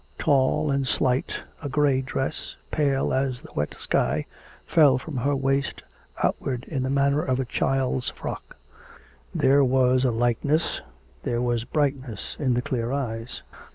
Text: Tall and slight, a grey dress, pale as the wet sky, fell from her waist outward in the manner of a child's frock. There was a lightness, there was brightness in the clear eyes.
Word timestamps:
Tall 0.17 0.71
and 0.71 0.87
slight, 0.87 1.41
a 1.61 1.69
grey 1.69 2.01
dress, 2.01 2.55
pale 2.71 3.13
as 3.13 3.43
the 3.43 3.53
wet 3.53 3.75
sky, 3.75 4.25
fell 4.65 4.97
from 4.97 5.17
her 5.17 5.35
waist 5.35 5.83
outward 6.23 6.63
in 6.63 6.81
the 6.81 6.89
manner 6.89 7.21
of 7.21 7.39
a 7.39 7.45
child's 7.45 8.09
frock. 8.09 8.57
There 9.35 9.63
was 9.63 10.03
a 10.03 10.09
lightness, 10.09 10.81
there 11.21 11.39
was 11.39 11.65
brightness 11.65 12.35
in 12.39 12.55
the 12.55 12.63
clear 12.63 12.91
eyes. 12.91 13.43